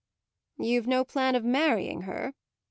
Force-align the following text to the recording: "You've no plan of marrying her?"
"You've 0.57 0.87
no 0.87 1.03
plan 1.05 1.35
of 1.35 1.43
marrying 1.45 2.01
her?" 2.09 2.33